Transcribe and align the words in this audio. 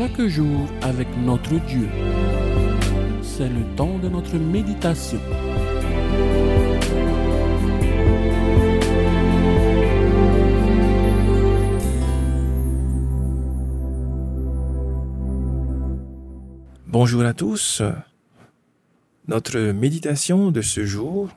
chaque 0.00 0.28
jour 0.28 0.66
avec 0.80 1.08
notre 1.18 1.58
Dieu. 1.66 1.86
C'est 3.22 3.50
le 3.50 3.76
temps 3.76 3.98
de 3.98 4.08
notre 4.08 4.34
méditation. 4.38 5.20
Bonjour 16.86 17.22
à 17.24 17.34
tous. 17.34 17.82
Notre 19.28 19.60
méditation 19.72 20.50
de 20.50 20.62
ce 20.62 20.86
jour, 20.86 21.28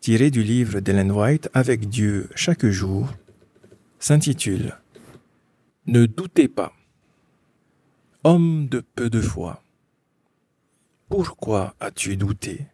tirée 0.00 0.30
du 0.30 0.42
livre 0.42 0.80
d'Ellen 0.80 1.10
White 1.10 1.48
Avec 1.54 1.88
Dieu 1.88 2.28
chaque 2.34 2.66
jour, 2.66 3.08
s'intitule 3.98 4.76
Ne 5.86 6.04
doutez 6.04 6.48
pas. 6.48 6.74
Homme 8.24 8.68
de 8.68 8.82
peu 8.94 9.10
de 9.10 9.20
foi, 9.20 9.62
pourquoi 11.08 11.74
as-tu 11.78 12.16
douté? 12.16 12.66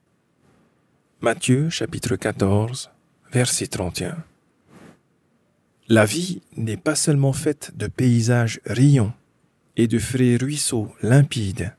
Matthieu 1.20 1.68
chapitre 1.68 2.14
14, 2.16 2.91
verset 3.32 3.66
31. 3.66 4.24
La 5.88 6.05
vie 6.05 6.41
n'est 6.56 6.77
pas 6.77 6.94
seulement 6.94 7.32
faite 7.32 7.72
de 7.77 7.88
paysages 7.88 8.60
riants 8.64 9.12
et 9.77 9.88
de 9.88 9.98
frais 9.98 10.36
ruisseaux 10.36 10.94
limpides 11.02 11.74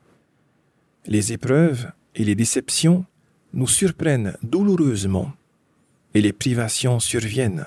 les 1.05 1.34
épreuves 1.34 1.91
et 2.15 2.23
les 2.23 2.35
déceptions 2.35 3.05
nous 3.53 3.67
surprennent 3.67 4.38
douloureusement 4.43 5.31
et 6.13 6.21
les 6.21 6.34
privations 6.34 6.99
surviennent. 6.99 7.65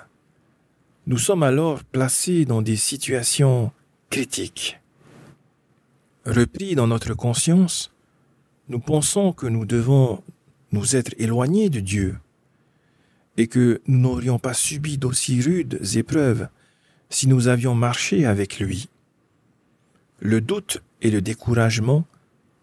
Nous 1.07 1.19
sommes 1.19 1.43
alors 1.43 1.83
placés 1.85 2.45
dans 2.45 2.63
des 2.63 2.77
situations 2.77 3.73
critiques. 4.11 4.79
Repris 6.27 6.75
dans 6.75 6.87
notre 6.87 7.13
conscience, 7.13 7.93
nous 8.69 8.79
pensons 8.79 9.33
que 9.33 9.47
nous 9.47 9.67
devons 9.67 10.23
nous 10.73 10.97
être 10.97 11.15
éloignés 11.19 11.69
de 11.69 11.81
Dieu 11.81 12.19
et 13.37 13.47
que 13.47 13.83
nous 13.87 13.99
n'aurions 13.99 14.39
pas 14.39 14.55
subi 14.55 14.97
d'aussi 14.97 15.43
rudes 15.43 15.81
épreuves 15.97 16.49
si 17.11 17.29
nous 17.29 17.49
avions 17.49 17.75
marché 17.75 18.25
avec 18.25 18.59
lui. 18.59 18.89
Le 20.21 20.41
doute 20.41 20.83
et 21.03 21.11
le 21.11 21.21
découragement 21.21 22.07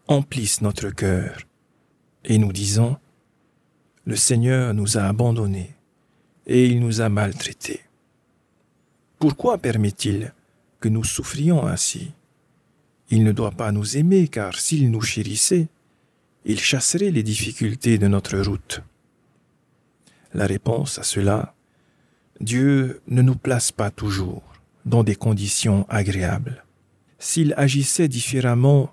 emplissent 0.08 0.60
notre 0.60 0.90
cœur 0.90 1.38
et 2.24 2.38
nous 2.38 2.52
disons, 2.52 2.96
le 4.04 4.16
Seigneur 4.16 4.74
nous 4.74 4.98
a 4.98 5.02
abandonnés 5.02 5.76
et 6.46 6.66
il 6.66 6.80
nous 6.80 7.00
a 7.00 7.08
maltraités. 7.08 7.80
Pourquoi 9.20 9.58
permet-il 9.58 10.34
que 10.80 10.88
nous 10.88 11.04
souffrions 11.04 11.64
ainsi? 11.64 12.12
Il 13.10 13.24
ne 13.24 13.32
doit 13.32 13.50
pas 13.50 13.72
nous 13.72 13.96
aimer 13.96 14.28
car 14.28 14.58
s'il 14.58 14.90
nous 14.90 15.02
chérissait, 15.02 15.68
il 16.44 16.58
chasserait 16.58 17.10
les 17.10 17.22
difficultés 17.22 17.98
de 17.98 18.08
notre 18.08 18.38
route. 18.38 18.82
La 20.34 20.46
réponse 20.46 20.98
à 20.98 21.02
cela, 21.02 21.54
Dieu 22.40 23.02
ne 23.06 23.22
nous 23.22 23.36
place 23.36 23.70
pas 23.70 23.90
toujours 23.90 24.42
dans 24.86 25.04
des 25.04 25.14
conditions 25.14 25.86
agréables. 25.88 26.64
S'il 27.18 27.54
agissait 27.56 28.08
différemment, 28.08 28.92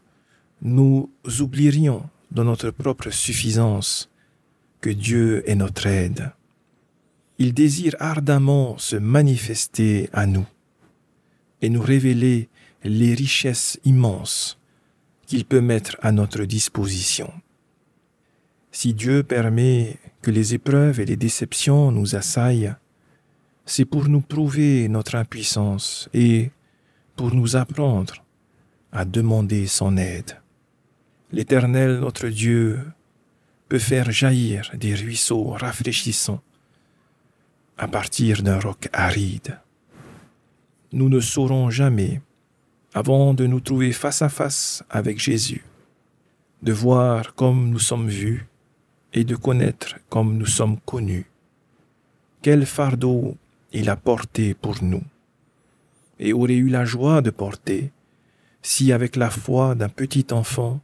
nous 0.61 1.09
oublierions 1.39 2.07
dans 2.31 2.43
notre 2.43 2.69
propre 2.69 3.09
suffisance 3.09 4.09
que 4.81 4.89
Dieu 4.89 5.49
est 5.49 5.55
notre 5.55 5.87
aide. 5.87 6.31
Il 7.37 7.53
désire 7.53 7.95
ardemment 7.99 8.77
se 8.77 8.97
manifester 8.97 10.09
à 10.13 10.25
nous 10.25 10.45
et 11.61 11.69
nous 11.69 11.81
révéler 11.81 12.49
les 12.83 13.13
richesses 13.13 13.79
immenses 13.83 14.57
qu'il 15.25 15.45
peut 15.45 15.61
mettre 15.61 15.97
à 16.01 16.11
notre 16.11 16.45
disposition. 16.45 17.31
Si 18.71 18.93
Dieu 18.93 19.23
permet 19.23 19.97
que 20.21 20.31
les 20.31 20.53
épreuves 20.53 20.99
et 20.99 21.05
les 21.05 21.15
déceptions 21.15 21.91
nous 21.91 22.15
assaillent, 22.15 22.73
c'est 23.65 23.85
pour 23.85 24.07
nous 24.09 24.21
prouver 24.21 24.87
notre 24.89 25.15
impuissance 25.15 26.09
et 26.13 26.51
pour 27.15 27.33
nous 27.33 27.55
apprendre 27.55 28.23
à 28.91 29.05
demander 29.05 29.67
son 29.67 29.97
aide. 29.97 30.39
L'Éternel, 31.31 31.99
notre 31.99 32.29
Dieu, 32.29 32.79
peut 33.67 33.79
faire 33.79 34.11
jaillir 34.11 34.71
des 34.75 34.95
ruisseaux 34.95 35.49
rafraîchissants 35.49 36.41
à 37.77 37.87
partir 37.87 38.41
d'un 38.41 38.59
roc 38.59 38.89
aride. 38.91 39.59
Nous 40.91 41.07
ne 41.07 41.19
saurons 41.19 41.69
jamais, 41.69 42.21
avant 42.93 43.33
de 43.33 43.45
nous 43.45 43.59
trouver 43.59 43.91
face 43.91 44.21
à 44.21 44.29
face 44.29 44.83
avec 44.89 45.19
Jésus, 45.19 45.63
de 46.63 46.73
voir 46.73 47.35
comme 47.35 47.69
nous 47.69 47.79
sommes 47.79 48.09
vus 48.09 48.47
et 49.13 49.23
de 49.23 49.35
connaître 49.35 49.95
comme 50.09 50.37
nous 50.37 50.45
sommes 50.45 50.79
connus, 50.85 51.25
quel 52.41 52.65
fardeau 52.65 53.37
il 53.71 53.89
a 53.89 53.95
porté 53.95 54.53
pour 54.53 54.83
nous, 54.83 55.03
et 56.19 56.33
aurait 56.33 56.55
eu 56.55 56.69
la 56.69 56.85
joie 56.85 57.21
de 57.21 57.29
porter 57.29 57.91
si 58.61 58.91
avec 58.91 59.15
la 59.15 59.29
foi 59.29 59.75
d'un 59.75 59.89
petit 59.89 60.27
enfant 60.31 60.81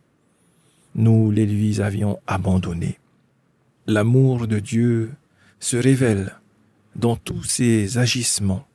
nous 0.95 1.29
les 1.29 1.45
lui 1.45 1.81
avions 1.81 2.19
abandonnés. 2.25 2.97
L'amour 3.85 4.47
de 4.47 4.59
Dieu 4.59 5.11
se 5.59 5.75
révèle 5.75 6.35
dans 6.95 7.17
tous 7.17 7.43
ses 7.43 7.97
agissements 7.97 8.65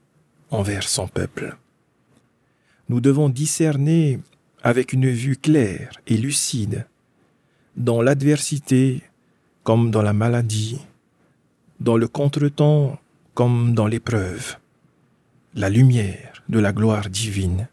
envers 0.51 0.87
son 0.87 1.09
peuple. 1.09 1.57
Nous 2.91 3.01
devons 3.01 3.28
discerner 3.28 4.19
avec 4.65 4.93
une 4.93 5.09
vue 5.09 5.37
claire 5.37 5.93
et 6.09 6.17
lucide, 6.17 6.89
dans 7.77 8.03
l'adversité 8.03 9.05
comme 9.62 9.93
dans 9.93 10.03
la 10.03 10.12
maladie, 10.12 10.81
dans 11.79 11.97
le 11.97 12.09
contretemps 12.09 12.99
comme 13.33 13.75
dans 13.75 13.87
l'épreuve, 13.87 14.56
la 15.55 15.71
lumière 15.71 16.43
de 16.49 16.59
la 16.59 16.73
gloire 16.73 17.09
divine 17.11 17.69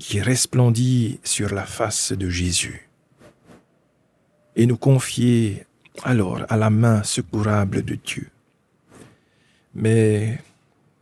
qui 0.00 0.20
resplendit 0.20 1.20
sur 1.22 1.54
la 1.54 1.64
face 1.64 2.10
de 2.10 2.28
Jésus. 2.28 2.88
Et 4.56 4.66
nous 4.66 4.76
confier 4.76 5.64
alors 6.02 6.40
à 6.48 6.56
la 6.56 6.70
main 6.70 7.04
secourable 7.04 7.84
de 7.84 7.94
Dieu. 7.94 8.28
Mais 9.76 10.40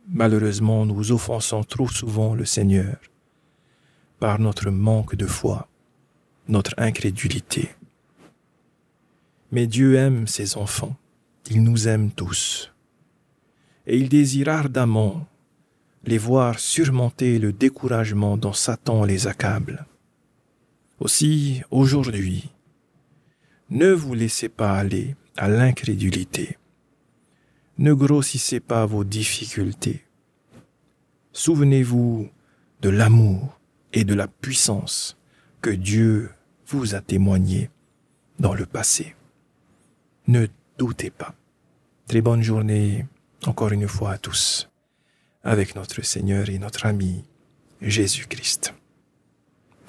malheureusement, 0.07 0.85
nous 0.85 1.11
offensons 1.11 1.63
trop 1.63 1.87
souvent 1.87 2.35
le 2.35 2.45
Seigneur 2.45 2.97
par 4.19 4.39
notre 4.39 4.69
manque 4.69 5.15
de 5.15 5.25
foi, 5.25 5.67
notre 6.47 6.73
incrédulité. 6.77 7.69
Mais 9.51 9.65
Dieu 9.65 9.95
aime 9.95 10.27
ses 10.27 10.57
enfants, 10.57 10.95
il 11.49 11.63
nous 11.63 11.87
aime 11.87 12.11
tous, 12.11 12.73
et 13.87 13.97
il 13.97 14.09
désire 14.09 14.49
ardemment 14.49 15.25
les 16.03 16.17
voir 16.17 16.59
surmonter 16.59 17.39
le 17.39 17.51
découragement 17.51 18.37
dont 18.37 18.53
Satan 18.53 19.03
les 19.03 19.27
accable. 19.27 19.85
Aussi, 20.99 21.61
aujourd'hui, 21.71 22.49
ne 23.69 23.91
vous 23.91 24.13
laissez 24.13 24.49
pas 24.49 24.73
aller 24.77 25.15
à 25.37 25.47
l'incrédulité. 25.47 26.57
Ne 27.77 27.93
grossissez 27.93 28.59
pas 28.59 28.85
vos 28.85 29.03
difficultés. 29.03 30.03
Souvenez-vous 31.31 32.29
de 32.81 32.89
l'amour 32.89 33.58
et 33.93 34.03
de 34.03 34.13
la 34.13 34.27
puissance 34.27 35.17
que 35.61 35.69
Dieu 35.69 36.31
vous 36.67 36.95
a 36.95 37.01
témoigné 37.01 37.69
dans 38.39 38.53
le 38.53 38.65
passé. 38.65 39.15
Ne 40.27 40.47
doutez 40.77 41.09
pas. 41.09 41.33
Très 42.07 42.21
bonne 42.21 42.41
journée 42.41 43.05
encore 43.45 43.71
une 43.71 43.87
fois 43.87 44.11
à 44.11 44.17
tous 44.17 44.69
avec 45.43 45.75
notre 45.75 46.03
Seigneur 46.03 46.49
et 46.49 46.59
notre 46.59 46.85
ami 46.85 47.23
Jésus-Christ. 47.81 48.73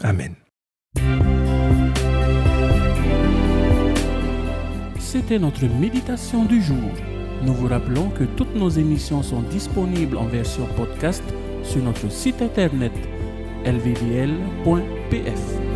Amen. 0.02 0.34
C'était 4.98 5.38
notre 5.38 5.66
méditation 5.66 6.44
du 6.44 6.62
jour. 6.62 6.90
Nous 7.42 7.54
vous 7.54 7.66
rappelons 7.66 8.10
que 8.10 8.24
toutes 8.24 8.54
nos 8.54 8.68
émissions 8.68 9.22
sont 9.22 9.42
disponibles 9.42 10.16
en 10.16 10.26
version 10.26 10.66
podcast 10.76 11.24
sur 11.64 11.82
notre 11.82 12.10
site 12.10 12.42
internet 12.42 12.92
elviviel.pf. 13.64 15.69